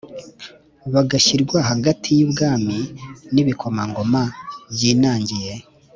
[0.93, 2.77] bagashyirwa hagati y' u bwami
[3.33, 4.21] n'ibikomangoma
[4.73, 5.53] byinangiye